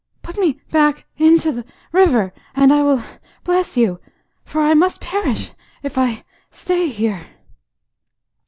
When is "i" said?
2.73-2.81, 4.59-4.73, 5.95-6.23